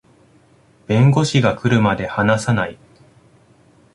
[0.87, 2.79] 弁護士が来るまで話さない